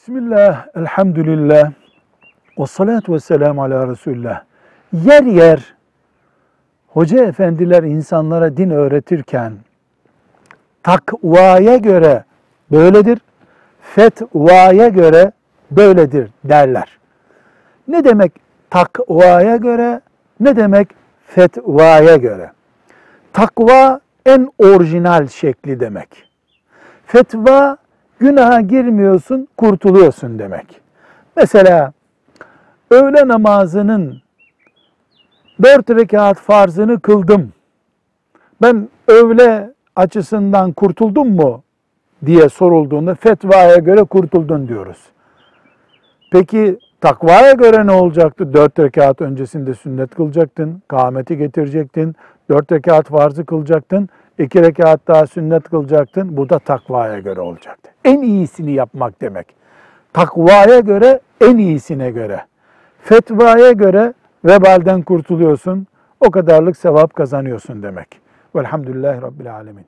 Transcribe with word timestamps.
Bismillah, 0.00 0.66
elhamdülillah, 0.74 1.72
ve 2.58 2.66
salatu 2.66 3.12
ve 3.12 3.20
selamu 3.20 3.62
ala 3.62 3.88
Resulullah. 3.88 4.42
Yer 4.92 5.22
yer 5.22 5.74
hoca 6.88 7.24
efendiler 7.24 7.82
insanlara 7.82 8.56
din 8.56 8.70
öğretirken 8.70 9.52
takvaya 10.82 11.76
göre 11.76 12.24
böyledir, 12.70 13.18
fetvaya 13.80 14.88
göre 14.88 15.32
böyledir 15.70 16.30
derler. 16.44 16.98
Ne 17.88 18.04
demek 18.04 18.32
takvaya 18.70 19.56
göre, 19.56 20.00
ne 20.40 20.56
demek 20.56 20.88
fetvaya 21.26 22.16
göre? 22.16 22.52
Takva 23.32 24.00
en 24.26 24.52
orijinal 24.58 25.26
şekli 25.26 25.80
demek. 25.80 26.30
Fetva 27.06 27.76
günaha 28.20 28.68
girmiyorsun, 28.68 29.48
kurtuluyorsun 29.56 30.38
demek. 30.38 30.80
Mesela 31.36 31.92
öğle 32.90 33.28
namazının 33.28 34.22
dört 35.62 35.90
rekat 35.90 36.38
farzını 36.38 37.00
kıldım. 37.00 37.52
Ben 38.62 38.88
öğle 39.08 39.72
açısından 39.96 40.72
kurtuldum 40.72 41.34
mu 41.34 41.62
diye 42.26 42.48
sorulduğunda 42.48 43.14
fetvaya 43.14 43.76
göre 43.76 44.04
kurtuldun 44.04 44.68
diyoruz. 44.68 44.98
Peki 46.32 46.78
takvaya 47.00 47.52
göre 47.52 47.86
ne 47.86 47.92
olacaktı? 47.92 48.54
Dört 48.54 48.78
rekat 48.78 49.20
öncesinde 49.20 49.74
sünnet 49.74 50.14
kılacaktın, 50.14 50.82
kâmeti 50.88 51.36
getirecektin, 51.36 52.16
dört 52.50 52.72
rekat 52.72 53.08
farzı 53.08 53.46
kılacaktın, 53.46 54.08
iki 54.38 54.62
rekat 54.62 55.08
daha 55.08 55.26
sünnet 55.26 55.68
kılacaktın. 55.68 56.36
Bu 56.36 56.48
da 56.48 56.58
takvaya 56.58 57.18
göre 57.18 57.40
olacaktı. 57.40 57.89
En 58.04 58.22
iyisini 58.22 58.72
yapmak 58.72 59.20
demek. 59.20 59.46
Takvaya 60.12 60.80
göre, 60.80 61.20
en 61.40 61.58
iyisine 61.58 62.10
göre. 62.10 62.44
Fetvaya 63.02 63.72
göre 63.72 64.14
vebalden 64.44 65.02
kurtuluyorsun. 65.02 65.86
O 66.20 66.30
kadarlık 66.30 66.76
sevap 66.76 67.14
kazanıyorsun 67.14 67.82
demek. 67.82 68.20
Velhamdülillahi 68.56 69.22
Rabbil 69.22 69.54
Alemin. 69.54 69.86